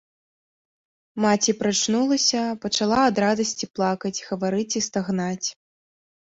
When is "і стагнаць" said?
4.83-5.47